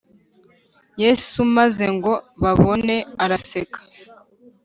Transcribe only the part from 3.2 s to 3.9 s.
araseka